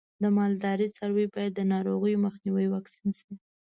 [0.21, 3.33] د مالدارۍ څاروی باید د ناروغیو مخنیوي واکسین شي.